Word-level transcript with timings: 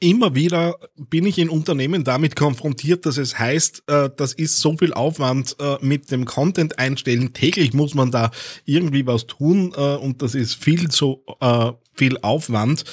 immer 0.00 0.34
wieder 0.34 0.76
bin 0.96 1.26
ich 1.26 1.38
in 1.38 1.48
Unternehmen 1.48 2.04
damit 2.04 2.36
konfrontiert, 2.36 3.06
dass 3.06 3.16
es 3.16 3.38
heißt, 3.38 3.84
äh, 3.86 4.10
das 4.16 4.32
ist 4.34 4.58
so 4.58 4.76
viel 4.76 4.92
Aufwand 4.92 5.56
äh, 5.58 5.76
mit 5.80 6.10
dem 6.10 6.24
Content 6.24 6.78
einstellen. 6.78 7.32
Täglich 7.32 7.72
muss 7.72 7.94
man 7.94 8.10
da 8.10 8.30
irgendwie 8.64 9.06
was 9.06 9.26
tun 9.26 9.72
äh, 9.76 9.80
und 9.96 10.22
das 10.22 10.34
ist 10.34 10.54
viel 10.54 10.88
zu 10.88 11.22
viel 11.94 12.18
Aufwand. 12.20 12.84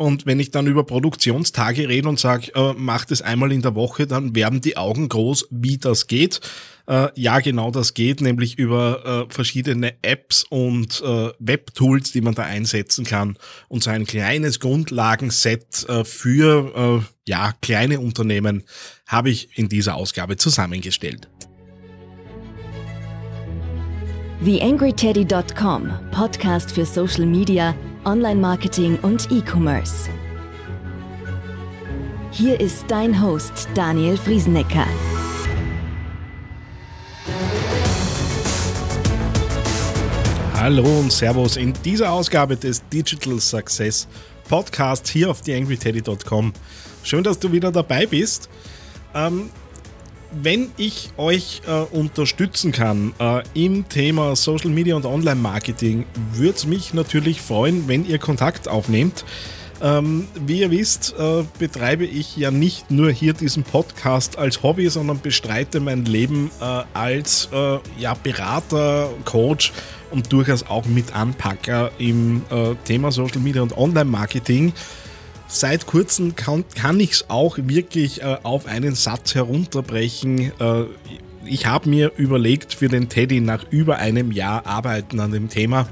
Und 0.00 0.24
wenn 0.24 0.40
ich 0.40 0.50
dann 0.50 0.66
über 0.66 0.84
Produktionstage 0.84 1.86
rede 1.86 2.08
und 2.08 2.18
sage, 2.18 2.54
äh, 2.54 2.72
macht 2.72 3.10
es 3.10 3.20
einmal 3.20 3.52
in 3.52 3.60
der 3.60 3.74
Woche, 3.74 4.06
dann 4.06 4.34
werden 4.34 4.62
die 4.62 4.78
Augen 4.78 5.10
groß, 5.10 5.48
wie 5.50 5.76
das 5.76 6.06
geht. 6.06 6.40
Äh, 6.86 7.08
ja, 7.16 7.40
genau 7.40 7.70
das 7.70 7.92
geht, 7.92 8.22
nämlich 8.22 8.58
über 8.58 9.26
äh, 9.28 9.34
verschiedene 9.34 9.92
Apps 10.00 10.46
und 10.48 11.02
äh, 11.04 11.32
Webtools, 11.38 12.12
die 12.12 12.22
man 12.22 12.34
da 12.34 12.44
einsetzen 12.44 13.04
kann. 13.04 13.36
Und 13.68 13.82
so 13.82 13.90
ein 13.90 14.06
kleines 14.06 14.58
Grundlagenset 14.58 15.86
äh, 15.86 16.02
für 16.04 17.02
äh, 17.04 17.06
ja, 17.28 17.52
kleine 17.60 18.00
Unternehmen 18.00 18.64
habe 19.06 19.28
ich 19.28 19.58
in 19.58 19.68
dieser 19.68 19.96
Ausgabe 19.96 20.38
zusammengestellt. 20.38 21.28
TheAngryTeddy.com, 24.42 25.90
Podcast 26.10 26.72
für 26.72 26.86
Social 26.86 27.26
Media, 27.26 27.74
Online-Marketing 28.04 28.98
und 29.02 29.30
E-Commerce. 29.30 30.08
Hier 32.30 32.58
ist 32.60 32.84
dein 32.88 33.22
Host 33.22 33.68
Daniel 33.74 34.16
Friesenecker. 34.16 34.86
Hallo 40.54 41.00
und 41.00 41.12
Servus 41.12 41.56
in 41.56 41.72
dieser 41.84 42.12
Ausgabe 42.12 42.56
des 42.56 42.86
Digital 42.88 43.40
Success 43.40 44.06
Podcasts 44.48 45.10
hier 45.10 45.30
auf 45.30 45.40
TheAngryTeddy.com. 45.42 46.52
Schön, 47.02 47.24
dass 47.24 47.38
du 47.38 47.52
wieder 47.52 47.70
dabei 47.72 48.06
bist. 48.06 48.48
Ähm, 49.14 49.50
wenn 50.32 50.70
ich 50.76 51.10
euch 51.16 51.62
äh, 51.66 51.72
unterstützen 51.96 52.72
kann 52.72 53.12
äh, 53.18 53.42
im 53.54 53.88
Thema 53.88 54.36
Social 54.36 54.70
Media 54.70 54.96
und 54.96 55.04
Online 55.04 55.40
Marketing, 55.40 56.04
würde 56.32 56.56
es 56.56 56.66
mich 56.66 56.94
natürlich 56.94 57.40
freuen, 57.40 57.88
wenn 57.88 58.06
ihr 58.06 58.18
Kontakt 58.18 58.68
aufnehmt. 58.68 59.24
Ähm, 59.82 60.28
wie 60.46 60.60
ihr 60.60 60.70
wisst, 60.70 61.14
äh, 61.18 61.42
betreibe 61.58 62.04
ich 62.04 62.36
ja 62.36 62.50
nicht 62.50 62.90
nur 62.90 63.10
hier 63.10 63.32
diesen 63.32 63.62
Podcast 63.62 64.36
als 64.36 64.62
Hobby, 64.62 64.90
sondern 64.90 65.20
bestreite 65.20 65.80
mein 65.80 66.04
Leben 66.04 66.50
äh, 66.60 66.82
als 66.92 67.48
äh, 67.50 67.78
ja, 67.98 68.12
Berater, 68.14 69.08
Coach 69.24 69.72
und 70.10 70.30
durchaus 70.32 70.66
auch 70.66 70.84
mit 70.84 71.14
Anpacker 71.14 71.92
im 71.98 72.42
äh, 72.50 72.74
Thema 72.84 73.10
Social 73.10 73.40
Media 73.40 73.62
und 73.62 73.76
Online 73.76 74.04
Marketing. 74.10 74.74
Seit 75.52 75.86
kurzem 75.86 76.36
kann, 76.36 76.64
kann 76.76 77.00
ich 77.00 77.10
es 77.10 77.24
auch 77.28 77.58
wirklich 77.58 78.22
äh, 78.22 78.36
auf 78.44 78.66
einen 78.66 78.94
Satz 78.94 79.34
herunterbrechen. 79.34 80.52
Äh, 80.60 80.84
ich 81.44 81.66
habe 81.66 81.88
mir 81.88 82.12
überlegt 82.16 82.72
für 82.72 82.88
den 82.88 83.08
Teddy 83.08 83.40
nach 83.40 83.64
über 83.70 83.96
einem 83.96 84.30
Jahr 84.30 84.64
Arbeiten 84.64 85.18
an 85.18 85.32
dem 85.32 85.48
Thema, 85.48 85.88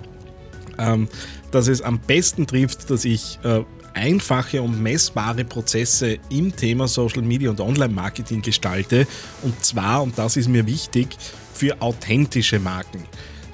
ähm, 0.78 1.08
dass 1.50 1.66
es 1.66 1.82
am 1.82 1.98
besten 1.98 2.46
trifft, 2.46 2.88
dass 2.88 3.04
ich 3.04 3.40
äh, 3.42 3.64
einfache 3.94 4.62
und 4.62 4.80
messbare 4.80 5.44
Prozesse 5.44 6.18
im 6.30 6.54
Thema 6.54 6.86
Social 6.86 7.22
Media 7.22 7.50
und 7.50 7.60
Online-Marketing 7.60 8.42
gestalte. 8.42 9.08
Und 9.42 9.64
zwar, 9.64 10.04
und 10.04 10.16
das 10.18 10.36
ist 10.36 10.48
mir 10.48 10.66
wichtig, 10.66 11.08
für 11.52 11.82
authentische 11.82 12.60
Marken. 12.60 13.02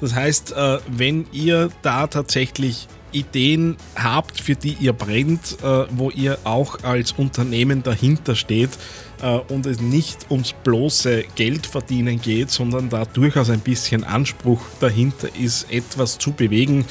Das 0.03 0.15
heißt, 0.15 0.53
äh, 0.53 0.81
wenn 0.87 1.25
ihr 1.33 1.71
da 1.81 2.09
tatsächlich 2.09 2.89
Ideen 3.15 3.77
habt, 3.97 4.41
für 4.41 4.55
die 4.55 4.77
ihr 4.81 4.93
brennt, 4.93 5.59
äh, 5.63 5.87
wo 5.91 6.11
ihr 6.11 6.39
auch 6.45 6.83
als 6.83 7.13
Unternehmen 7.13 7.83
dahinter 7.83 8.35
steht 8.35 8.71
äh, 9.23 9.39
und 9.53 9.67
es 9.67 9.81
nicht 9.81 10.31
ums 10.31 10.53
bloße 10.65 11.25
Geldverdienen 11.35 12.21
geht, 12.21 12.51
sondern 12.51 12.91
da 12.91 13.05
durchaus 13.05 13.51
ein 13.51 13.61
bisschen 13.61 14.05
Anspruch 14.05 14.61
dahinter 14.81 15.29
ist, 15.41 15.71
etwas 15.71 16.19
zu 16.19 16.33
bewegen, 16.33 16.85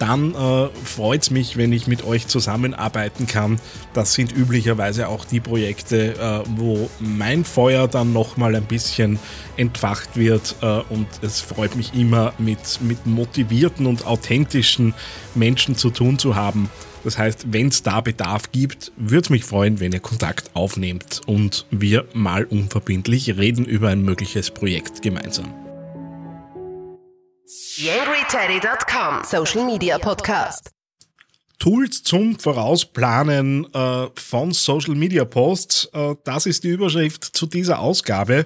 dann 0.00 0.34
äh, 0.34 0.68
freut 0.84 1.22
es 1.22 1.30
mich, 1.30 1.56
wenn 1.56 1.72
ich 1.72 1.86
mit 1.86 2.04
euch 2.04 2.26
zusammenarbeiten 2.26 3.26
kann. 3.26 3.60
Das 3.92 4.14
sind 4.14 4.32
üblicherweise 4.32 5.08
auch 5.08 5.24
die 5.24 5.40
Projekte, 5.40 6.14
äh, 6.14 6.50
wo 6.56 6.88
mein 6.98 7.44
Feuer 7.44 7.86
dann 7.86 8.12
nochmal 8.12 8.56
ein 8.56 8.64
bisschen 8.64 9.18
entfacht 9.56 10.16
wird 10.16 10.56
äh, 10.62 10.80
und 10.88 11.06
es 11.20 11.40
freut 11.40 11.76
mich 11.76 11.94
immer, 11.94 12.32
mit, 12.38 12.80
mit 12.80 13.06
motivierten 13.06 13.86
und 13.86 14.06
authentischen 14.06 14.94
Menschen 15.34 15.76
zu 15.76 15.90
tun 15.90 16.18
zu 16.18 16.34
haben. 16.34 16.70
Das 17.04 17.18
heißt, 17.18 17.52
wenn 17.52 17.68
es 17.68 17.82
da 17.82 18.00
Bedarf 18.00 18.52
gibt, 18.52 18.92
würde 18.96 19.24
es 19.24 19.30
mich 19.30 19.44
freuen, 19.44 19.80
wenn 19.80 19.92
ihr 19.92 20.00
Kontakt 20.00 20.50
aufnehmt 20.54 21.20
und 21.26 21.66
wir 21.70 22.06
mal 22.14 22.44
unverbindlich 22.44 23.36
reden 23.36 23.64
über 23.64 23.88
ein 23.88 24.02
mögliches 24.02 24.50
Projekt 24.50 25.02
gemeinsam. 25.02 25.69
YangryTeddy.com 27.80 29.24
Social 29.24 29.64
Media 29.64 29.96
Podcast. 29.96 30.70
Tools 31.58 32.02
zum 32.02 32.38
Vorausplanen 32.38 33.72
äh, 33.72 34.08
von 34.16 34.52
Social 34.52 34.94
Media 34.94 35.24
Posts. 35.24 35.88
Äh, 35.94 36.14
das 36.24 36.44
ist 36.44 36.62
die 36.64 36.68
Überschrift 36.68 37.24
zu 37.24 37.46
dieser 37.46 37.78
Ausgabe. 37.78 38.44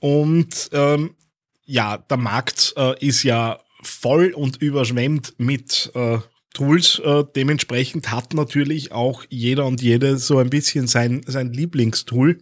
Und 0.00 0.68
ähm, 0.72 1.16
ja, 1.64 1.96
der 1.96 2.18
Markt 2.18 2.74
äh, 2.76 3.02
ist 3.02 3.22
ja 3.22 3.58
voll 3.82 4.34
und 4.34 4.60
überschwemmt 4.60 5.32
mit 5.38 5.90
äh, 5.94 6.18
Tools. 6.52 6.98
Äh, 6.98 7.24
dementsprechend 7.34 8.10
hat 8.10 8.34
natürlich 8.34 8.92
auch 8.92 9.24
jeder 9.30 9.64
und 9.64 9.80
jede 9.80 10.18
so 10.18 10.36
ein 10.36 10.50
bisschen 10.50 10.88
sein, 10.88 11.22
sein 11.26 11.54
Lieblingstool. 11.54 12.38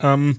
Ähm, 0.00 0.38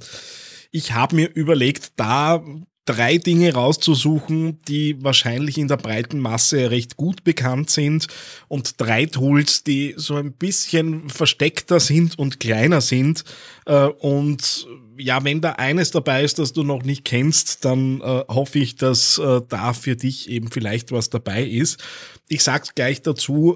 ich 0.72 0.94
habe 0.94 1.16
mir 1.16 1.30
überlegt, 1.32 1.92
da 1.98 2.44
drei 2.86 3.18
Dinge 3.18 3.54
rauszusuchen, 3.54 4.60
die 4.68 5.04
wahrscheinlich 5.04 5.58
in 5.58 5.68
der 5.68 5.78
breiten 5.78 6.20
Masse 6.20 6.70
recht 6.70 6.98
gut 6.98 7.24
bekannt 7.24 7.70
sind 7.72 8.08
und 8.48 8.80
drei 8.80 9.08
Tools, 9.08 9.64
die 9.64 9.96
so 9.98 10.16
ein 10.16 10.32
bisschen 10.34 11.10
versteckter 11.10 11.80
sind 11.80 12.18
und 12.18 12.40
kleiner 12.40 12.82
sind. 12.82 13.24
Äh, 13.66 13.88
und 13.88 14.68
ja, 14.98 15.24
wenn 15.24 15.42
da 15.42 15.54
eines 15.54 15.92
dabei 15.92 16.24
ist, 16.24 16.40
das 16.40 16.54
du 16.54 16.64
noch 16.64 16.84
nicht 16.84 17.06
kennst, 17.06 17.66
dann 17.66 18.02
äh, 18.02 18.24
hoffe 18.28 18.60
ich, 18.60 18.76
dass 18.76 19.18
äh, 19.18 19.42
da 19.48 19.74
für 19.74 19.96
dich 19.96 20.30
eben 20.30 20.50
vielleicht 20.50 20.92
was 20.92 21.10
dabei 21.10 21.44
ist. 21.44 21.84
Ich 22.28 22.44
sag's 22.44 22.74
gleich 22.74 23.02
dazu, 23.02 23.56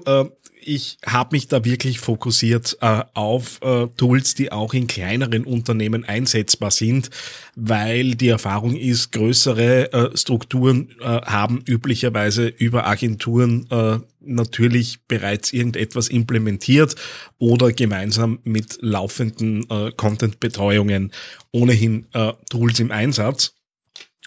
ich 0.62 0.98
habe 1.06 1.36
mich 1.36 1.48
da 1.48 1.64
wirklich 1.64 2.00
fokussiert 2.00 2.76
äh, 2.80 3.02
auf 3.14 3.60
äh, 3.62 3.86
Tools, 3.96 4.34
die 4.34 4.52
auch 4.52 4.74
in 4.74 4.86
kleineren 4.86 5.44
Unternehmen 5.44 6.04
einsetzbar 6.04 6.70
sind, 6.70 7.10
weil 7.56 8.14
die 8.14 8.28
Erfahrung 8.28 8.76
ist, 8.76 9.12
größere 9.12 9.92
äh, 9.92 10.16
Strukturen 10.16 10.90
äh, 11.00 11.04
haben 11.04 11.62
üblicherweise 11.66 12.46
über 12.46 12.86
Agenturen 12.86 13.66
äh, 13.70 13.98
natürlich 14.20 15.00
bereits 15.06 15.52
irgendetwas 15.52 16.08
implementiert 16.08 16.94
oder 17.38 17.72
gemeinsam 17.72 18.40
mit 18.44 18.78
laufenden 18.80 19.68
äh, 19.70 19.92
Content-Betreuungen 19.92 21.12
ohnehin 21.52 22.06
Tools 22.48 22.78
im 22.80 22.92
Einsatz. 22.92 23.54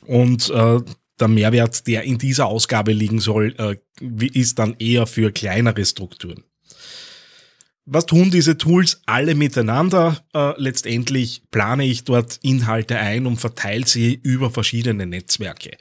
Und 0.05 0.51
der 1.19 1.27
Mehrwert, 1.27 1.87
der 1.87 2.03
in 2.03 2.17
dieser 2.17 2.47
Ausgabe 2.47 2.91
liegen 2.91 3.19
soll, 3.19 3.55
äh, 3.57 3.75
ist 4.33 4.59
dann 4.59 4.75
eher 4.79 5.07
für 5.07 5.31
kleinere 5.31 5.85
Strukturen. 5.85 6.43
Was 7.85 8.05
tun 8.05 8.31
diese 8.31 8.57
Tools 8.57 9.01
alle 9.05 9.35
miteinander? 9.35 10.23
Äh, 10.33 10.53
letztendlich 10.57 11.43
plane 11.51 11.85
ich 11.85 12.03
dort 12.05 12.39
Inhalte 12.41 12.97
ein 12.97 13.25
und 13.25 13.37
verteile 13.37 13.85
sie 13.85 14.19
über 14.23 14.51
verschiedene 14.51 15.05
Netzwerke. 15.05 15.77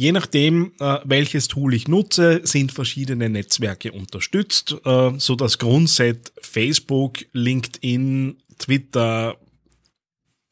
Je 0.00 0.12
nachdem, 0.12 0.72
äh, 0.80 0.96
welches 1.04 1.46
Tool 1.46 1.74
ich 1.74 1.86
nutze, 1.86 2.40
sind 2.44 2.72
verschiedene 2.72 3.28
Netzwerke 3.28 3.92
unterstützt, 3.92 4.74
äh, 4.86 5.10
so 5.18 5.36
das 5.36 5.58
Grundset 5.58 6.32
Facebook, 6.40 7.18
LinkedIn, 7.34 8.38
Twitter, 8.58 9.36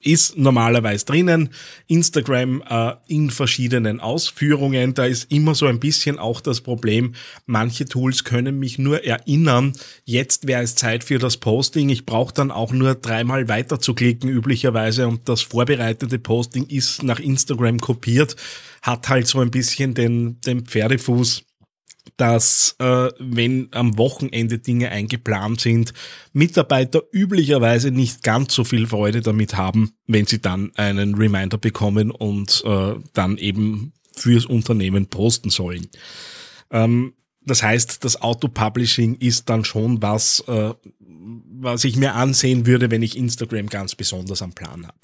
ist 0.00 0.38
normalerweise 0.38 1.04
drinnen. 1.04 1.50
Instagram 1.88 2.62
äh, 2.68 2.94
in 3.08 3.30
verschiedenen 3.30 4.00
Ausführungen. 4.00 4.94
Da 4.94 5.06
ist 5.06 5.30
immer 5.32 5.54
so 5.54 5.66
ein 5.66 5.80
bisschen 5.80 6.18
auch 6.18 6.40
das 6.40 6.60
Problem, 6.60 7.14
manche 7.46 7.84
Tools 7.84 8.24
können 8.24 8.58
mich 8.58 8.78
nur 8.78 9.04
erinnern, 9.04 9.72
jetzt 10.04 10.46
wäre 10.46 10.62
es 10.62 10.76
Zeit 10.76 11.04
für 11.04 11.18
das 11.18 11.36
Posting. 11.36 11.88
Ich 11.88 12.06
brauche 12.06 12.32
dann 12.32 12.50
auch 12.50 12.72
nur 12.72 12.94
dreimal 12.94 13.48
weiter 13.48 13.80
zu 13.80 13.94
klicken 13.94 14.28
üblicherweise 14.28 15.08
und 15.08 15.28
das 15.28 15.42
vorbereitete 15.42 16.18
Posting 16.18 16.66
ist 16.66 17.02
nach 17.02 17.18
Instagram 17.18 17.80
kopiert, 17.80 18.36
hat 18.82 19.08
halt 19.08 19.26
so 19.26 19.40
ein 19.40 19.50
bisschen 19.50 19.94
den, 19.94 20.40
den 20.42 20.64
Pferdefuß 20.64 21.47
dass 22.16 22.74
äh, 22.78 23.10
wenn 23.18 23.68
am 23.72 23.98
Wochenende 23.98 24.58
Dinge 24.58 24.90
eingeplant 24.90 25.60
sind, 25.60 25.92
Mitarbeiter 26.32 27.02
üblicherweise 27.12 27.90
nicht 27.90 28.22
ganz 28.22 28.54
so 28.54 28.64
viel 28.64 28.86
Freude 28.86 29.20
damit 29.20 29.56
haben, 29.56 29.92
wenn 30.06 30.26
sie 30.26 30.40
dann 30.40 30.72
einen 30.76 31.14
Reminder 31.14 31.58
bekommen 31.58 32.10
und 32.10 32.62
äh, 32.64 32.94
dann 33.12 33.36
eben 33.38 33.92
fürs 34.14 34.46
Unternehmen 34.46 35.06
posten 35.06 35.50
sollen. 35.50 35.88
Ähm, 36.70 37.14
das 37.42 37.62
heißt, 37.62 38.04
das 38.04 38.20
Auto-Publishing 38.20 39.16
ist 39.16 39.48
dann 39.48 39.64
schon 39.64 40.02
was, 40.02 40.44
äh, 40.48 40.74
was 41.00 41.84
ich 41.84 41.96
mir 41.96 42.14
ansehen 42.14 42.66
würde, 42.66 42.90
wenn 42.90 43.02
ich 43.02 43.16
Instagram 43.16 43.68
ganz 43.68 43.94
besonders 43.94 44.42
am 44.42 44.52
Plan 44.52 44.86
habe. 44.86 44.98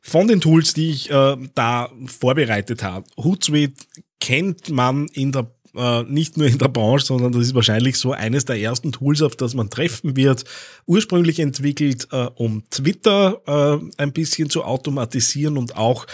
Von 0.00 0.28
den 0.28 0.40
Tools, 0.40 0.74
die 0.74 0.90
ich 0.90 1.10
äh, 1.10 1.36
da 1.54 1.90
vorbereitet 2.04 2.82
habe, 2.82 3.06
Hootsuite 3.16 3.82
kennt 4.24 4.70
man 4.70 5.06
in 5.08 5.32
der 5.32 5.50
äh, 5.76 6.02
nicht 6.04 6.38
nur 6.38 6.46
in 6.46 6.56
der 6.56 6.68
Branche, 6.68 7.04
sondern 7.04 7.32
das 7.32 7.42
ist 7.42 7.54
wahrscheinlich 7.54 7.98
so 7.98 8.12
eines 8.12 8.46
der 8.46 8.58
ersten 8.58 8.92
Tools, 8.92 9.20
auf 9.20 9.36
das 9.36 9.54
man 9.54 9.68
treffen 9.68 10.16
wird. 10.16 10.44
Ursprünglich 10.86 11.40
entwickelt, 11.40 12.08
äh, 12.10 12.28
um 12.36 12.62
Twitter 12.70 13.42
äh, 13.46 14.02
ein 14.02 14.12
bisschen 14.12 14.48
zu 14.48 14.64
automatisieren 14.64 15.58
und 15.58 15.76
auch 15.76 16.06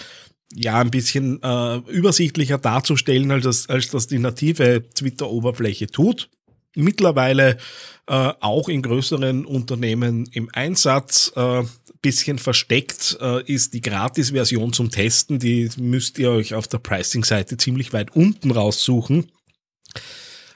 ja 0.52 0.80
ein 0.80 0.90
bisschen 0.90 1.40
äh, 1.42 1.76
übersichtlicher 1.88 2.58
darzustellen, 2.58 3.30
als 3.30 3.44
das, 3.44 3.68
als 3.68 3.90
das 3.90 4.08
die 4.08 4.18
native 4.18 4.82
Twitter-Oberfläche 4.92 5.86
tut. 5.86 6.30
Mittlerweile 6.74 7.58
äh, 8.06 8.32
auch 8.40 8.68
in 8.68 8.82
größeren 8.82 9.44
Unternehmen 9.44 10.26
im 10.32 10.48
Einsatz. 10.52 11.32
Äh, 11.34 11.64
bisschen 12.02 12.38
versteckt 12.38 13.18
äh, 13.20 13.42
ist 13.44 13.74
die 13.74 13.80
Gratis-Version 13.80 14.72
zum 14.72 14.90
Testen. 14.90 15.38
Die 15.38 15.68
müsst 15.76 16.18
ihr 16.18 16.30
euch 16.30 16.54
auf 16.54 16.66
der 16.66 16.78
Pricing-Seite 16.78 17.56
ziemlich 17.56 17.92
weit 17.92 18.16
unten 18.16 18.50
raussuchen. 18.50 19.30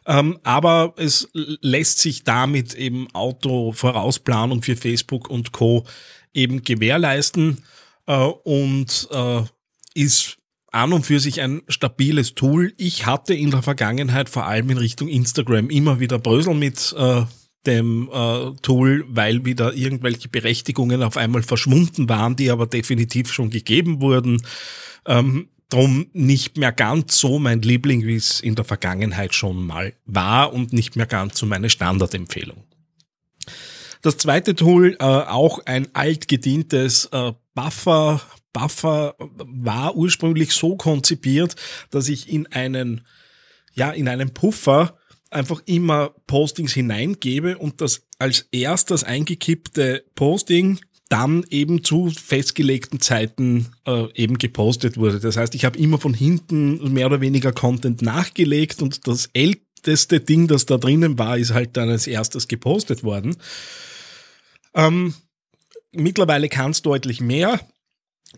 Ähm, 0.07 0.39
aber 0.43 0.95
es 0.97 1.29
lässt 1.33 1.99
sich 1.99 2.25
damit 2.25 2.75
eben 2.75 3.09
Auto-Vorausplanung 3.13 4.63
für 4.63 4.77
Facebook 4.77 5.29
und 5.29 5.53
Co. 5.53 5.87
eben 6.33 6.63
gewährleisten 6.63 7.63
äh, 8.07 8.17
und 8.17 9.09
äh, 9.11 9.43
ist 9.95 10.39
an 10.75 10.93
und 10.93 11.07
für 11.07 11.21
sich 11.21 11.41
ein 11.41 11.63
stabiles 11.69 12.35
Tool. 12.35 12.73
Ich 12.77 13.07
hatte 13.07 13.35
in 13.35 13.51
der 13.51 13.63
Vergangenheit 13.63 14.29
vor 14.29 14.47
allem 14.47 14.71
in 14.71 14.79
Richtung 14.79 15.09
Instagram 15.09 15.71
immer 15.71 16.01
wieder 16.01 16.19
Brösel 16.19 16.55
mit 16.55 16.95
äh, 16.99 17.23
dem 17.67 18.11
äh, 18.13 18.51
Tool, 18.63 19.05
weil 19.09 19.45
wieder 19.45 19.75
irgendwelche 19.75 20.29
Berechtigungen 20.29 21.03
auf 21.03 21.17
einmal 21.17 21.43
verschwunden 21.43 22.09
waren, 22.09 22.37
die 22.37 22.51
aber 22.51 22.67
definitiv 22.67 23.33
schon 23.33 23.51
gegeben 23.51 24.01
wurden. 24.01 24.43
Ähm, 25.07 25.49
drum 25.71 26.07
nicht 26.13 26.57
mehr 26.57 26.73
ganz 26.73 27.19
so 27.19 27.39
mein 27.39 27.63
Liebling, 27.63 28.07
wie 28.07 28.17
es 28.17 28.41
in 28.41 28.55
der 28.55 28.65
Vergangenheit 28.65 29.35
schon 29.35 29.67
mal 29.67 29.95
war 30.05 30.53
und 30.53 30.73
nicht 30.73 30.97
mehr 30.97 31.07
ganz 31.07 31.39
so 31.39 31.47
meine 31.47 31.71
Standardempfehlung. 31.71 32.65
Das 34.03 34.19
zweite 34.19 34.55
Tool, 34.55 34.97
äh, 35.01 35.05
auch 35.05 35.61
ein 35.65 35.89
altgedientes 35.95 37.07
äh, 37.07 37.33
Buffer. 37.55 38.21
Buffer 38.55 39.17
war 39.19 39.95
ursprünglich 39.97 40.53
so 40.53 40.77
konzipiert, 40.77 41.57
dass 41.91 42.09
ich 42.09 42.31
in 42.31 42.47
einen, 42.47 43.03
ja, 43.75 43.91
in 43.91 44.09
einen 44.09 44.33
Puffer 44.33 44.97
einfach 45.29 45.61
immer 45.67 46.15
Postings 46.27 46.73
hineingebe 46.73 47.59
und 47.59 47.83
das 47.83 48.07
als 48.19 48.49
erstes 48.53 49.05
eingekippte 49.05 50.05
Posting 50.15 50.79
dann 51.09 51.45
eben 51.51 51.85
zu 51.85 52.11
festgelegten 52.11 53.01
Zeiten 53.01 53.67
äh, 53.87 54.07
eben 54.15 54.39
gepostet 54.39 54.97
wurde. 54.97 55.21
Das 55.21 55.37
heißt, 55.37 55.55
ich 55.55 55.65
habe 55.65 55.79
immer 55.79 55.99
von 55.99 56.15
hinten 56.15 56.93
mehr 56.93 57.07
oder 57.07 57.21
weniger 57.21 57.53
Content 57.53 58.01
nachgelegt 58.01 58.81
und 58.81 59.07
das 59.07 59.29
älteste 59.35 60.21
Ding, 60.21 60.47
das 60.49 60.65
da 60.65 60.79
drinnen 60.79 61.19
war, 61.19 61.37
ist 61.37 61.53
halt 61.53 61.77
dann 61.77 61.91
als 61.91 62.07
erstes 62.07 62.49
gepostet 62.49 63.05
worden. 63.05 63.37
Ähm, 64.75 65.15
mittlerweile 65.93 66.49
kann 66.49 66.71
es 66.71 66.83
deutlich 66.83 67.21
mehr. 67.21 67.61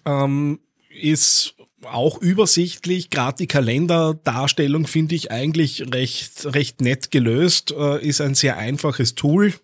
Ähm, 0.04 0.60
ist 0.88 1.54
auch 1.82 2.20
übersichtlich. 2.20 3.10
Gerade 3.10 3.38
die 3.38 3.46
Kalenderdarstellung 3.46 4.86
finde 4.86 5.14
ich 5.14 5.30
eigentlich 5.30 5.92
recht, 5.92 6.46
recht 6.46 6.80
nett 6.80 7.10
gelöst. 7.10 7.72
Äh, 7.76 8.04
ist 8.06 8.20
ein 8.20 8.34
sehr 8.34 8.56
einfaches 8.56 9.14
Tool. 9.14 9.54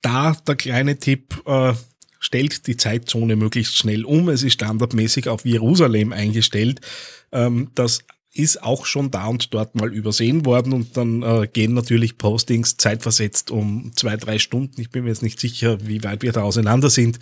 Da 0.00 0.36
der 0.46 0.56
kleine 0.56 0.98
Tipp, 0.98 1.42
äh, 1.46 1.74
stellt 2.22 2.66
die 2.68 2.76
Zeitzone 2.76 3.36
möglichst 3.36 3.76
schnell 3.76 4.04
um. 4.04 4.28
Es 4.28 4.42
ist 4.42 4.54
standardmäßig 4.54 5.28
auf 5.28 5.44
Jerusalem 5.44 6.12
eingestellt. 6.12 6.80
Ähm, 7.32 7.70
das 7.74 8.04
ist 8.32 8.62
auch 8.62 8.86
schon 8.86 9.10
da 9.10 9.26
und 9.26 9.52
dort 9.52 9.74
mal 9.74 9.92
übersehen 9.92 10.46
worden 10.46 10.72
und 10.72 10.96
dann 10.96 11.22
äh, 11.22 11.48
gehen 11.52 11.74
natürlich 11.74 12.16
Postings 12.16 12.76
zeitversetzt 12.78 13.50
um 13.50 13.92
zwei, 13.94 14.16
drei 14.16 14.38
Stunden. 14.38 14.80
Ich 14.80 14.90
bin 14.90 15.04
mir 15.04 15.10
jetzt 15.10 15.22
nicht 15.22 15.38
sicher, 15.38 15.78
wie 15.86 16.02
weit 16.04 16.22
wir 16.22 16.32
da 16.32 16.42
auseinander 16.42 16.88
sind. 16.88 17.18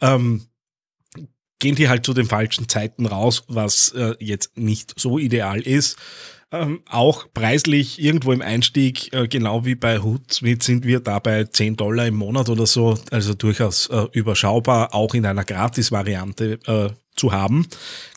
Ähm, 0.00 0.42
gehen 1.62 1.76
die 1.76 1.88
halt 1.88 2.04
zu 2.04 2.12
den 2.12 2.26
falschen 2.26 2.68
Zeiten 2.68 3.06
raus, 3.06 3.44
was 3.46 3.92
äh, 3.92 4.14
jetzt 4.18 4.58
nicht 4.58 4.92
so 4.98 5.18
ideal 5.18 5.60
ist. 5.60 5.96
Ähm, 6.50 6.82
auch 6.90 7.32
preislich 7.32 8.02
irgendwo 8.02 8.32
im 8.32 8.42
Einstieg, 8.42 9.12
äh, 9.14 9.28
genau 9.28 9.64
wie 9.64 9.76
bei 9.76 10.00
Hootsuite, 10.00 10.62
sind 10.62 10.84
wir 10.84 11.00
da 11.00 11.20
bei 11.20 11.44
10 11.44 11.76
Dollar 11.76 12.06
im 12.06 12.16
Monat 12.16 12.50
oder 12.50 12.66
so, 12.66 12.98
also 13.10 13.32
durchaus 13.34 13.86
äh, 13.86 14.06
überschaubar, 14.12 14.92
auch 14.92 15.14
in 15.14 15.24
einer 15.24 15.44
Gratis-Variante 15.44 16.58
äh, 16.66 16.90
zu 17.16 17.32
haben. 17.32 17.68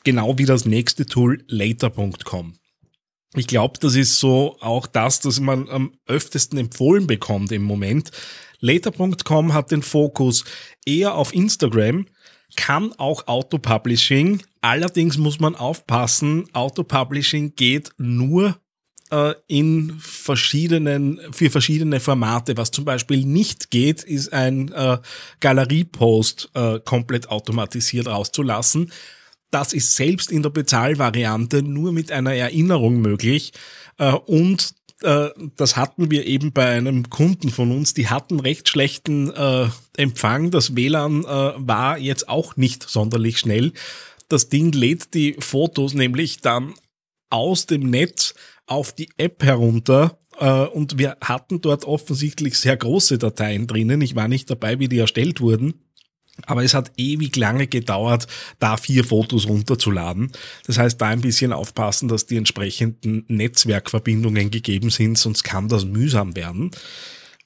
Genau 0.04 0.38
wie 0.40 0.46
das 0.46 0.66
nächste 0.66 1.06
Tool 1.06 1.44
later.com. 1.48 2.56
Ich 3.36 3.48
glaube, 3.48 3.78
das 3.80 3.96
ist 3.96 4.20
so 4.20 4.58
auch 4.60 4.88
das, 4.88 5.20
das 5.20 5.40
man 5.40 5.70
am 5.70 5.94
öftesten 6.08 6.58
empfohlen 6.58 7.06
bekommt 7.06 7.52
im 7.52 7.62
Moment. 7.62 8.10
Later.com 8.60 9.54
hat 9.54 9.70
den 9.70 9.84
Fokus 9.84 10.46
eher 10.86 11.16
auf 11.16 11.34
Instagram, 11.34 12.08
kann 12.56 12.94
auch 12.98 13.28
Auto-Publishing. 13.28 14.42
Allerdings 14.62 15.18
muss 15.18 15.40
man 15.40 15.56
aufpassen, 15.56 16.48
Auto-Publishing 16.54 17.56
geht 17.56 17.92
nur 17.98 18.58
äh, 19.12 19.34
in 19.48 19.98
verschiedenen, 20.00 21.20
für 21.32 21.50
verschiedene 21.50 22.00
Formate. 22.00 22.58
Was 22.58 22.72
zum 22.72 22.86
Beispiel 22.86 23.26
nicht 23.26 23.72
geht, 23.72 24.04
ist 24.04 24.34
ein 24.34 24.72
äh, 24.72 24.98
Galeriepost 25.40 26.50
äh, 26.54 26.80
komplett 26.80 27.30
automatisiert 27.30 28.08
rauszulassen. 28.08 28.92
Das 29.52 29.74
ist 29.74 29.96
selbst 29.96 30.32
in 30.32 30.44
der 30.44 30.50
Bezahlvariante 30.50 31.62
nur 31.62 31.92
mit 31.92 32.12
einer 32.12 32.34
Erinnerung 32.34 33.02
möglich. 33.02 33.54
Äh, 33.98 34.12
und 34.14 34.74
äh, 35.02 35.30
das 35.56 35.76
hatten 35.76 36.12
wir 36.12 36.26
eben 36.26 36.52
bei 36.52 36.70
einem 36.70 37.10
Kunden 37.10 37.50
von 37.50 37.72
uns, 37.72 37.94
die 37.94 38.08
hatten 38.08 38.40
recht 38.40 38.70
schlechten 38.70 39.32
äh, 39.32 39.68
Empfang. 39.98 40.52
Das 40.52 40.76
WLAN 40.76 41.24
äh, 41.24 41.28
war 41.28 41.98
jetzt 41.98 42.30
auch 42.30 42.56
nicht 42.56 42.90
sonderlich 42.90 43.40
schnell. 43.40 43.74
Das 44.30 44.50
Ding 44.50 44.72
lädt 44.72 45.14
die 45.14 45.36
Fotos 45.40 45.94
nämlich 45.94 46.42
dann 46.42 46.74
aus 47.30 47.66
dem 47.66 47.90
Netz 47.90 48.34
auf 48.66 48.94
die 48.94 49.10
App 49.18 49.44
herunter 49.44 50.20
äh, 50.40 50.66
und 50.66 50.98
wir 50.98 51.18
hatten 51.22 51.62
dort 51.62 51.86
offensichtlich 51.86 52.58
sehr 52.58 52.78
große 52.78 53.18
Dateien 53.18 53.68
drinnen. 53.68 54.02
Ich 54.02 54.16
war 54.16 54.28
nicht 54.28 54.50
dabei, 54.50 54.80
wie 54.80 54.88
die 54.88 55.00
erstellt 55.00 55.42
wurden. 55.42 55.85
Aber 56.46 56.64
es 56.64 56.74
hat 56.74 56.92
ewig 56.98 57.36
lange 57.36 57.68
gedauert, 57.68 58.28
da 58.60 58.78
vier 58.78 59.04
Fotos 59.04 59.48
runterzuladen. 59.48 60.32
Das 60.68 60.78
heißt, 60.78 61.00
da 61.00 61.08
ein 61.08 61.22
bisschen 61.22 61.54
aufpassen, 61.54 62.08
dass 62.08 62.26
die 62.26 62.38
entsprechenden 62.38 63.24
Netzwerkverbindungen 63.28 64.52
gegeben 64.52 64.90
sind, 64.90 65.18
sonst 65.18 65.44
kann 65.44 65.70
das 65.70 65.86
mühsam 65.86 66.36
werden. 66.36 66.72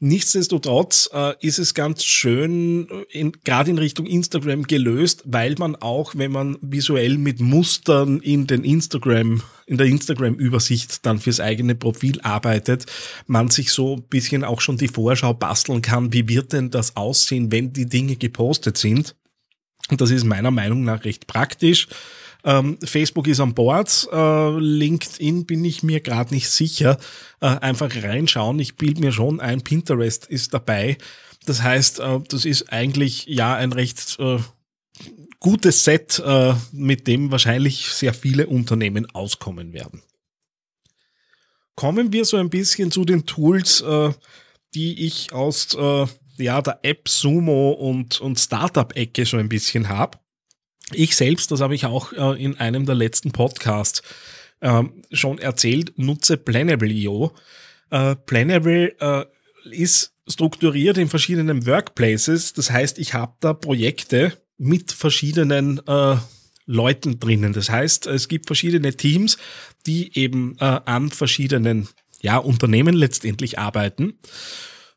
Nichtsdestotrotz 0.01 1.09
äh, 1.11 1.33
ist 1.41 1.59
es 1.59 1.73
ganz 1.73 2.05
schön, 2.05 2.87
in, 3.09 3.33
gerade 3.43 3.69
in 3.69 3.77
Richtung 3.77 4.05
Instagram 4.05 4.63
gelöst, 4.63 5.23
weil 5.25 5.55
man 5.59 5.75
auch, 5.75 6.15
wenn 6.15 6.31
man 6.31 6.57
visuell 6.61 7.17
mit 7.17 7.41
Mustern 7.41 8.21
in 8.21 8.47
den 8.47 8.63
Instagram, 8.63 9.41
in 9.65 9.77
der 9.77 9.87
Instagram-Übersicht 9.87 11.05
dann 11.05 11.19
fürs 11.19 11.41
eigene 11.41 11.75
Profil 11.75 12.21
arbeitet, 12.21 12.85
man 13.27 13.49
sich 13.49 13.73
so 13.73 13.97
ein 13.97 14.03
bisschen 14.03 14.45
auch 14.45 14.61
schon 14.61 14.77
die 14.77 14.87
Vorschau 14.87 15.33
basteln 15.33 15.81
kann, 15.81 16.13
wie 16.13 16.29
wird 16.29 16.53
denn 16.53 16.69
das 16.69 16.95
aussehen, 16.95 17.51
wenn 17.51 17.73
die 17.73 17.87
Dinge 17.87 18.15
gepostet 18.15 18.77
sind. 18.77 19.17
Und 19.89 19.99
das 19.99 20.11
ist 20.11 20.23
meiner 20.23 20.51
Meinung 20.51 20.85
nach 20.85 21.03
recht 21.03 21.27
praktisch. 21.27 21.89
Ähm, 22.43 22.77
Facebook 22.83 23.27
ist 23.27 23.39
an 23.39 23.53
Bord, 23.53 24.07
äh, 24.11 24.57
LinkedIn 24.57 25.45
bin 25.45 25.65
ich 25.65 25.83
mir 25.83 25.99
gerade 25.99 26.33
nicht 26.33 26.49
sicher. 26.49 26.97
Äh, 27.41 27.47
einfach 27.47 27.93
reinschauen. 27.95 28.59
Ich 28.59 28.75
bild 28.75 28.99
mir 28.99 29.11
schon 29.11 29.39
ein, 29.39 29.61
Pinterest 29.61 30.25
ist 30.25 30.53
dabei. 30.53 30.97
Das 31.45 31.61
heißt, 31.61 31.99
äh, 31.99 32.19
das 32.27 32.45
ist 32.45 32.71
eigentlich 32.71 33.25
ja 33.27 33.55
ein 33.55 33.73
recht 33.73 34.17
äh, 34.19 34.39
gutes 35.39 35.83
Set, 35.83 36.21
äh, 36.25 36.53
mit 36.71 37.07
dem 37.07 37.31
wahrscheinlich 37.31 37.87
sehr 37.87 38.13
viele 38.13 38.47
Unternehmen 38.47 39.09
auskommen 39.13 39.73
werden. 39.73 40.01
Kommen 41.75 42.11
wir 42.11 42.25
so 42.25 42.37
ein 42.37 42.49
bisschen 42.49 42.91
zu 42.91 43.05
den 43.05 43.25
Tools, 43.25 43.81
äh, 43.81 44.11
die 44.75 45.07
ich 45.07 45.33
aus 45.33 45.75
ja, 46.37 46.61
der 46.61 46.79
App 46.83 47.09
Sumo 47.09 47.71
und, 47.71 48.21
und 48.21 48.39
Startup-Ecke 48.39 49.25
so 49.25 49.37
ein 49.37 49.49
bisschen 49.49 49.89
habe. 49.89 50.19
Ich 50.93 51.15
selbst, 51.15 51.51
das 51.51 51.61
habe 51.61 51.75
ich 51.75 51.85
auch 51.85 52.13
äh, 52.13 52.43
in 52.43 52.57
einem 52.57 52.85
der 52.85 52.95
letzten 52.95 53.31
Podcasts 53.31 54.01
äh, 54.61 54.83
schon 55.11 55.39
erzählt, 55.39 55.97
nutze 55.97 56.37
Planable.io. 56.37 57.33
Äh, 57.89 58.15
Planable 58.15 58.95
äh, 58.99 59.25
ist 59.71 60.13
strukturiert 60.27 60.97
in 60.97 61.09
verschiedenen 61.09 61.65
Workplaces. 61.65 62.53
Das 62.53 62.71
heißt, 62.71 62.99
ich 62.99 63.13
habe 63.13 63.33
da 63.39 63.53
Projekte 63.53 64.33
mit 64.57 64.91
verschiedenen 64.91 65.79
äh, 65.87 66.17
Leuten 66.65 67.19
drinnen. 67.19 67.53
Das 67.53 67.69
heißt, 67.69 68.07
es 68.07 68.27
gibt 68.27 68.45
verschiedene 68.45 68.95
Teams, 68.95 69.37
die 69.87 70.15
eben 70.17 70.55
äh, 70.59 70.65
an 70.85 71.09
verschiedenen 71.09 71.87
ja, 72.21 72.37
Unternehmen 72.37 72.95
letztendlich 72.95 73.57
arbeiten. 73.57 74.19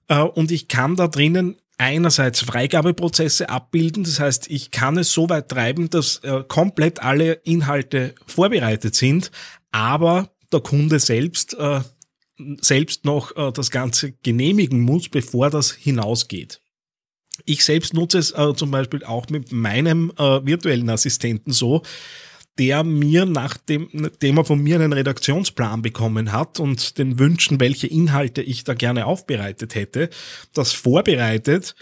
Und 0.09 0.51
ich 0.51 0.69
kann 0.69 0.97
da 0.97 1.09
drinnen 1.09 1.57
einerseits 1.83 2.41
Freigabeprozesse 2.41 3.49
abbilden. 3.49 4.05
Das 4.05 4.21
heißt, 4.21 4.51
ich 4.51 4.71
kann 4.71 4.97
es 4.99 5.13
so 5.13 5.29
weit 5.29 5.49
treiben, 5.49 5.91
dass 5.91 6.19
äh, 6.19 6.45
komplett 6.47 7.03
alle 7.03 7.35
Inhalte 7.45 8.15
vorbereitet 8.27 8.95
sind, 8.95 9.31
aber 9.71 10.31
der 10.53 10.61
Kunde 10.61 10.99
selbst 11.01 11.55
äh, 11.55 11.81
selbst 12.61 13.05
noch 13.05 13.37
äh, 13.37 13.53
das 13.53 13.71
Ganze 13.71 14.13
genehmigen 14.13 14.81
muss, 14.81 15.09
bevor 15.09 15.51
das 15.51 15.73
hinausgeht. 15.73 16.61
Ich 17.45 17.65
selbst 17.65 17.95
nutze 17.95 18.19
es 18.19 18.33
äh, 18.33 18.55
zum 18.55 18.71
Beispiel 18.71 19.05
auch 19.05 19.29
mit 19.29 19.53
meinem 19.53 20.13
äh, 20.19 20.45
virtuellen 20.45 20.89
Assistenten 20.91 21.53
so, 21.53 21.83
der 22.59 22.85
mir, 22.85 23.25
nachdem, 23.25 23.89
nachdem 23.93 24.39
er 24.39 24.45
von 24.45 24.63
mir 24.63 24.77
einen 24.77 24.93
Redaktionsplan 24.93 25.83
bekommen 25.83 26.33
hat 26.33 26.61
und 26.61 26.99
den 26.99 27.19
Wünschen, 27.19 27.61
welche 27.61 27.87
Inhalte 27.87 28.43
ich 28.43 28.65
da 28.65 28.75
gerne 28.75 29.07
aufbereitet 29.07 29.75
hätte, 29.75 30.11
das 30.53 30.73
vorbereitet 30.73 31.75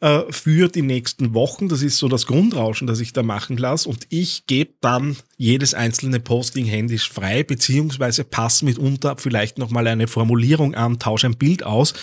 äh, 0.00 0.22
für 0.30 0.68
die 0.68 0.82
nächsten 0.82 1.34
Wochen. 1.34 1.68
Das 1.68 1.82
ist 1.82 1.98
so 1.98 2.08
das 2.08 2.26
Grundrauschen, 2.26 2.86
das 2.86 3.00
ich 3.00 3.12
da 3.12 3.22
machen 3.22 3.56
lasse. 3.56 3.88
Und 3.88 4.06
ich 4.08 4.46
gebe 4.46 4.74
dann 4.80 5.16
jedes 5.36 5.74
einzelne 5.74 6.20
Posting 6.20 6.66
händisch 6.66 7.10
frei, 7.10 7.42
beziehungsweise 7.42 8.24
passe 8.24 8.64
mitunter 8.64 9.16
vielleicht 9.18 9.58
nochmal 9.58 9.86
eine 9.86 10.08
Formulierung 10.08 10.74
an, 10.74 10.98
tausche 10.98 11.26
ein 11.26 11.36
Bild 11.36 11.62
aus, 11.62 11.94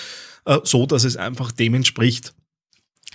äh, 0.45 0.59
so 0.63 0.85
dass 0.85 1.03
es 1.03 1.17
einfach 1.17 1.51
dem 1.51 1.73
entspricht, 1.73 2.33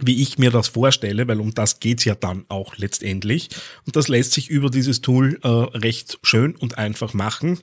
wie 0.07 0.23
ich 0.23 0.39
mir 0.39 0.51
das 0.51 0.69
vorstelle, 0.69 1.27
weil 1.29 1.41
um 1.41 1.55
das 1.55 1.81
geht's 1.81 2.05
ja 2.05 2.15
dann 2.15 2.45
auch 2.49 2.77
letztendlich. 2.77 3.49
Und 3.87 3.97
das 3.97 4.09
lässt 4.09 4.33
sich 4.33 4.49
über 4.49 4.71
dieses 4.71 5.01
Tool 5.01 5.39
äh, 5.43 5.49
recht 5.49 6.19
schön 6.23 6.57
und 6.57 6.79
einfach 6.79 7.15
machen. 7.15 7.61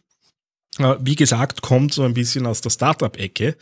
Äh, 0.77 0.95
wie 1.01 1.15
gesagt, 1.15 1.61
kommt 1.61 1.93
so 1.93 2.03
ein 2.03 2.13
bisschen 2.13 2.45
aus 2.45 2.61
der 2.61 2.69
Startup-Ecke. 2.69 3.55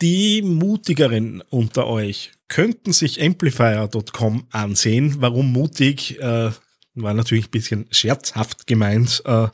Die 0.00 0.42
mutigeren 0.42 1.42
unter 1.50 1.86
euch 1.86 2.32
könnten 2.48 2.92
sich 2.92 3.22
amplifier.com 3.22 4.46
ansehen. 4.50 5.16
Warum 5.20 5.52
mutig? 5.52 6.20
Äh, 6.20 6.50
war 6.94 7.14
natürlich 7.14 7.46
ein 7.46 7.50
bisschen 7.50 7.86
scherzhaft 7.90 8.66
gemeint. 8.66 9.22
Äh, 9.24 9.48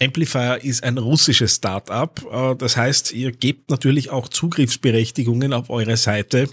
Amplifier 0.00 0.62
ist 0.62 0.84
ein 0.84 0.98
russisches 0.98 1.56
Startup. 1.56 2.20
Äh, 2.30 2.56
das 2.56 2.76
heißt, 2.76 3.12
ihr 3.12 3.32
gebt 3.32 3.70
natürlich 3.70 4.10
auch 4.10 4.28
Zugriffsberechtigungen 4.28 5.52
auf 5.52 5.70
eure 5.70 5.96
Seite 5.96 6.48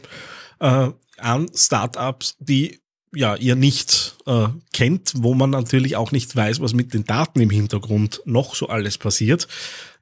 äh, 0.59 0.89
an 1.17 1.47
Startups, 1.53 2.35
die 2.39 2.79
ja 3.13 3.35
ihr 3.35 3.55
nicht 3.55 4.17
äh, 4.25 4.47
kennt, 4.73 5.13
wo 5.17 5.33
man 5.33 5.49
natürlich 5.49 5.95
auch 5.95 6.11
nicht 6.11 6.35
weiß, 6.35 6.59
was 6.59 6.73
mit 6.73 6.93
den 6.93 7.05
Daten 7.05 7.39
im 7.39 7.49
Hintergrund 7.49 8.21
noch 8.25 8.55
so 8.55 8.67
alles 8.67 8.97
passiert. 8.97 9.47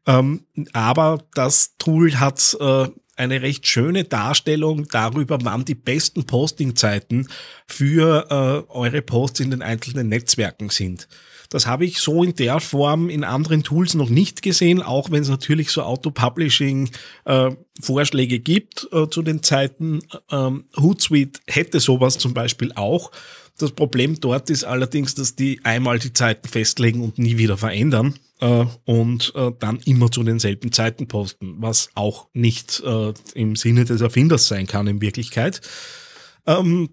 Ähm, 0.05 0.45
aber 0.73 1.19
das 1.33 1.77
Tool 1.77 2.19
hat 2.19 2.57
äh, 2.59 2.87
eine 3.15 3.41
recht 3.41 3.65
schöne 3.67 4.03
Darstellung 4.03 4.87
darüber, 4.87 5.37
wann 5.43 5.63
die 5.65 5.75
besten 5.75 6.25
Postingzeiten 6.25 7.29
für 7.67 8.25
äh, 8.29 8.63
eure 8.71 9.01
Posts 9.01 9.39
in 9.41 9.51
den 9.51 9.61
einzelnen 9.61 10.09
Netzwerken 10.09 10.69
sind. 10.69 11.07
Das 11.49 11.67
habe 11.67 11.85
ich 11.85 11.99
so 11.99 12.23
in 12.23 12.35
der 12.35 12.59
Form 12.59 13.09
in 13.09 13.23
anderen 13.23 13.63
Tools 13.63 13.93
noch 13.93 14.09
nicht 14.09 14.41
gesehen, 14.41 14.81
auch 14.81 15.11
wenn 15.11 15.21
es 15.21 15.29
natürlich 15.29 15.69
so 15.69 15.83
Auto-Publishing-Vorschläge 15.83 18.35
äh, 18.35 18.39
gibt 18.39 18.87
äh, 18.91 19.07
zu 19.07 19.21
den 19.21 19.43
Zeiten. 19.43 19.99
Ähm, 20.31 20.65
Hootsuite 20.75 21.41
hätte 21.47 21.79
sowas 21.79 22.17
zum 22.17 22.33
Beispiel 22.33 22.73
auch. 22.73 23.11
Das 23.59 23.71
Problem 23.71 24.19
dort 24.19 24.49
ist 24.49 24.63
allerdings, 24.63 25.13
dass 25.13 25.35
die 25.35 25.59
einmal 25.63 25.99
die 25.99 26.13
Zeiten 26.13 26.47
festlegen 26.47 27.03
und 27.03 27.19
nie 27.19 27.37
wieder 27.37 27.55
verändern 27.55 28.15
äh, 28.43 28.65
und 28.83 29.31
äh, 29.35 29.51
dann 29.57 29.79
immer 29.85 30.11
zu 30.11 30.21
denselben 30.23 30.73
Zeiten 30.73 31.07
posten, 31.07 31.55
was 31.59 31.89
auch 31.95 32.27
nicht 32.33 32.83
äh, 32.85 33.13
im 33.35 33.55
Sinne 33.55 33.85
des 33.85 34.01
Erfinders 34.01 34.47
sein 34.47 34.67
kann 34.67 34.87
in 34.87 35.01
Wirklichkeit. 35.01 35.61
Ähm, 36.45 36.89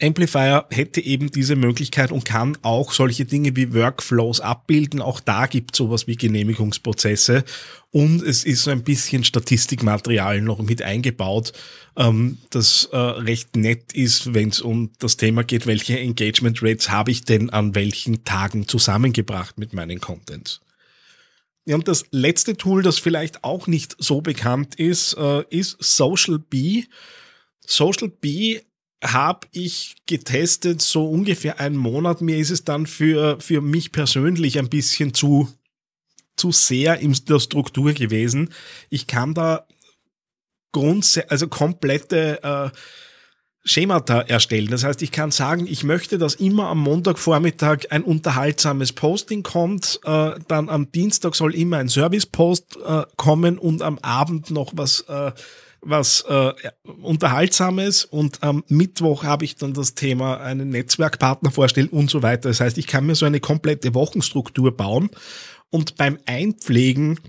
Amplifier 0.00 0.66
hätte 0.70 1.00
eben 1.00 1.30
diese 1.30 1.56
Möglichkeit 1.56 2.12
und 2.12 2.26
kann 2.26 2.58
auch 2.60 2.92
solche 2.92 3.24
Dinge 3.24 3.56
wie 3.56 3.72
Workflows 3.72 4.40
abbilden. 4.40 5.00
Auch 5.00 5.20
da 5.20 5.46
gibt 5.46 5.74
es 5.74 5.78
sowas 5.78 6.06
wie 6.06 6.16
Genehmigungsprozesse 6.16 7.44
und 7.90 8.22
es 8.22 8.44
ist 8.44 8.64
so 8.64 8.70
ein 8.70 8.84
bisschen 8.84 9.24
Statistikmaterial 9.24 10.42
noch 10.42 10.60
mit 10.60 10.82
eingebaut, 10.82 11.52
ähm, 11.96 12.38
das 12.50 12.90
äh, 12.92 12.96
recht 12.96 13.56
nett 13.56 13.92
ist, 13.94 14.34
wenn 14.34 14.50
es 14.50 14.60
um 14.60 14.90
das 14.98 15.16
Thema 15.16 15.42
geht, 15.42 15.66
welche 15.66 15.98
Engagement 15.98 16.62
Rates 16.62 16.90
habe 16.90 17.10
ich 17.10 17.24
denn 17.24 17.50
an 17.50 17.74
welchen 17.74 18.22
Tagen 18.22 18.68
zusammengebracht 18.68 19.58
mit 19.58 19.72
meinen 19.72 19.98
Contents. 19.98 20.60
Ja, 21.66 21.74
und 21.74 21.88
das 21.88 22.04
letzte 22.12 22.56
Tool, 22.56 22.82
das 22.82 22.98
vielleicht 22.98 23.42
auch 23.42 23.66
nicht 23.66 23.96
so 23.98 24.20
bekannt 24.20 24.76
ist, 24.76 25.14
äh, 25.14 25.44
ist 25.50 25.76
Social 25.80 26.38
Bee. 26.38 26.86
Social 27.66 28.08
Bee 28.08 28.62
habe 29.02 29.48
ich 29.50 29.96
getestet, 30.06 30.80
so 30.80 31.08
ungefähr 31.10 31.58
einen 31.58 31.76
Monat. 31.76 32.20
Mir 32.20 32.38
ist 32.38 32.50
es 32.50 32.62
dann 32.62 32.86
für, 32.86 33.40
für 33.40 33.60
mich 33.60 33.90
persönlich 33.90 34.60
ein 34.60 34.68
bisschen 34.68 35.12
zu, 35.12 35.48
zu 36.36 36.52
sehr 36.52 37.00
in 37.00 37.12
der 37.28 37.40
Struktur 37.40 37.92
gewesen. 37.92 38.52
Ich 38.88 39.08
kann 39.08 39.34
da 39.34 39.66
grundsätzlich, 40.70 41.32
also 41.32 41.48
komplette 41.48 42.42
äh, 42.44 42.70
Schemata 43.66 44.20
erstellen. 44.20 44.68
Das 44.70 44.84
heißt, 44.84 45.02
ich 45.02 45.10
kann 45.10 45.32
sagen, 45.32 45.66
ich 45.66 45.84
möchte, 45.84 46.18
dass 46.18 46.36
immer 46.36 46.68
am 46.68 46.78
Montagvormittag 46.78 47.90
ein 47.90 48.02
unterhaltsames 48.02 48.92
Posting 48.92 49.42
kommt, 49.42 50.00
äh, 50.04 50.30
dann 50.48 50.68
am 50.68 50.90
Dienstag 50.92 51.34
soll 51.34 51.54
immer 51.54 51.78
ein 51.78 51.88
Service-Post 51.88 52.78
äh, 52.86 53.02
kommen 53.16 53.58
und 53.58 53.82
am 53.82 53.98
Abend 53.98 54.50
noch 54.50 54.72
was 54.76 55.00
äh, 55.08 55.32
was 55.88 56.22
äh, 56.22 56.52
Unterhaltsames 57.02 58.04
und 58.04 58.42
am 58.42 58.64
Mittwoch 58.68 59.22
habe 59.22 59.44
ich 59.44 59.54
dann 59.54 59.72
das 59.72 59.94
Thema 59.94 60.40
einen 60.40 60.70
Netzwerkpartner 60.70 61.52
vorstellen 61.52 61.88
und 61.88 62.10
so 62.10 62.22
weiter. 62.22 62.48
Das 62.48 62.60
heißt, 62.60 62.76
ich 62.78 62.88
kann 62.88 63.06
mir 63.06 63.14
so 63.14 63.24
eine 63.24 63.38
komplette 63.38 63.94
Wochenstruktur 63.94 64.76
bauen 64.76 65.10
und 65.70 65.96
beim 65.96 66.18
Einpflegen 66.26 67.20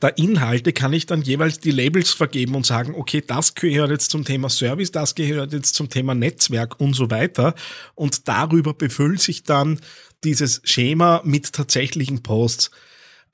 der 0.00 0.16
Inhalte 0.18 0.72
kann 0.72 0.92
ich 0.92 1.06
dann 1.06 1.22
jeweils 1.22 1.60
die 1.60 1.70
Labels 1.70 2.10
vergeben 2.10 2.54
und 2.54 2.66
sagen, 2.66 2.94
okay, 2.94 3.22
das 3.26 3.54
gehört 3.54 3.90
jetzt 3.90 4.10
zum 4.10 4.24
Thema 4.24 4.48
Service, 4.48 4.90
das 4.90 5.14
gehört 5.14 5.52
jetzt 5.52 5.74
zum 5.74 5.88
Thema 5.88 6.14
Netzwerk 6.14 6.80
und 6.80 6.94
so 6.94 7.10
weiter. 7.10 7.54
Und 7.94 8.28
darüber 8.28 8.74
befüllt 8.74 9.20
sich 9.20 9.44
dann 9.44 9.80
dieses 10.24 10.62
Schema 10.64 11.20
mit 11.24 11.52
tatsächlichen 11.52 12.22
Posts. 12.22 12.70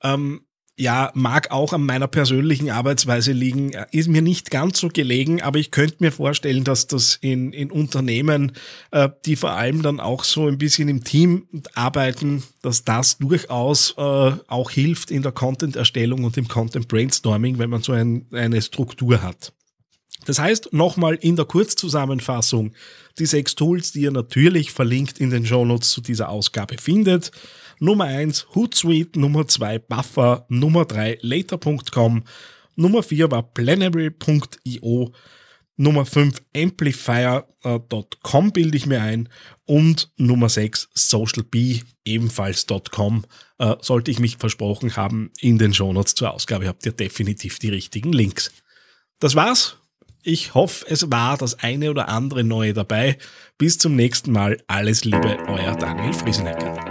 Ähm, 0.03 0.41
ja, 0.81 1.11
mag 1.13 1.51
auch 1.51 1.73
an 1.73 1.85
meiner 1.85 2.07
persönlichen 2.07 2.71
Arbeitsweise 2.71 3.33
liegen, 3.33 3.71
ist 3.91 4.09
mir 4.09 4.23
nicht 4.23 4.49
ganz 4.49 4.79
so 4.79 4.87
gelegen, 4.87 5.39
aber 5.39 5.59
ich 5.59 5.69
könnte 5.69 5.97
mir 5.99 6.11
vorstellen, 6.11 6.63
dass 6.63 6.87
das 6.87 7.19
in, 7.21 7.53
in 7.53 7.69
Unternehmen, 7.69 8.53
äh, 8.89 9.09
die 9.27 9.35
vor 9.35 9.51
allem 9.51 9.83
dann 9.83 9.99
auch 9.99 10.23
so 10.23 10.47
ein 10.47 10.57
bisschen 10.57 10.89
im 10.89 11.03
Team 11.03 11.47
arbeiten, 11.75 12.41
dass 12.63 12.83
das 12.83 13.19
durchaus 13.19 13.93
äh, 13.95 14.01
auch 14.01 14.71
hilft 14.71 15.11
in 15.11 15.21
der 15.21 15.31
Content-Erstellung 15.31 16.23
und 16.23 16.35
im 16.37 16.47
Content-Brainstorming, 16.47 17.59
wenn 17.59 17.69
man 17.69 17.83
so 17.83 17.91
ein, 17.91 18.25
eine 18.31 18.59
Struktur 18.59 19.21
hat. 19.21 19.53
Das 20.25 20.39
heißt, 20.39 20.73
nochmal 20.73 21.15
in 21.15 21.35
der 21.35 21.45
Kurzzusammenfassung, 21.45 22.73
die 23.19 23.27
sechs 23.27 23.53
Tools, 23.53 23.91
die 23.91 24.01
ihr 24.01 24.11
natürlich 24.11 24.71
verlinkt 24.71 25.19
in 25.19 25.29
den 25.29 25.45
Shownotes 25.45 25.91
zu 25.91 26.01
dieser 26.01 26.29
Ausgabe 26.29 26.77
findet. 26.79 27.31
Nummer 27.83 28.05
1 28.05 28.53
Hootsuite, 28.53 29.19
Nummer 29.19 29.47
2 29.47 29.79
Buffer, 29.79 30.45
Nummer 30.49 30.85
3 30.85 31.17
Later.com, 31.21 32.23
Nummer 32.75 33.01
4 33.01 33.31
war 33.31 33.41
Planable.io, 33.41 35.11
Nummer 35.77 36.05
5 36.05 36.43
Amplifier.com 36.55 38.51
bilde 38.51 38.77
ich 38.77 38.85
mir 38.85 39.01
ein 39.01 39.29
und 39.65 40.11
Nummer 40.17 40.47
6 40.47 40.89
SocialB 40.93 41.81
ebenfalls.com 42.05 43.25
äh, 43.57 43.75
sollte 43.81 44.11
ich 44.11 44.19
mich 44.19 44.37
versprochen 44.37 44.95
haben 44.95 45.31
in 45.39 45.57
den 45.57 45.73
Shownotes 45.73 46.13
zur 46.13 46.35
Ausgabe 46.35 46.67
habt 46.67 46.85
ihr 46.85 46.91
definitiv 46.91 47.57
die 47.57 47.69
richtigen 47.69 48.13
Links. 48.13 48.51
Das 49.19 49.35
war's. 49.35 49.77
Ich 50.21 50.53
hoffe, 50.53 50.85
es 50.87 51.09
war 51.09 51.35
das 51.35 51.57
eine 51.63 51.89
oder 51.89 52.09
andere 52.09 52.43
Neue 52.43 52.73
dabei. 52.73 53.17
Bis 53.57 53.79
zum 53.79 53.95
nächsten 53.95 54.31
Mal. 54.31 54.59
Alles 54.67 55.03
Liebe, 55.03 55.39
euer 55.47 55.75
Daniel 55.75 56.13
Friesenecker. 56.13 56.90